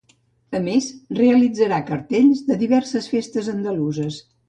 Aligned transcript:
A 0.59 0.61
més, 0.67 0.87
realitzarà 1.19 1.81
cartells 1.91 2.43
de 2.51 2.61
diverses 2.65 3.15
festes 3.15 3.55
andaluses. 3.59 4.23